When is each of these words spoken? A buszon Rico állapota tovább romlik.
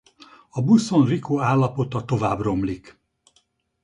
A 0.49 0.61
buszon 0.61 1.05
Rico 1.05 1.39
állapota 1.39 2.05
tovább 2.05 2.39
romlik. 2.39 2.99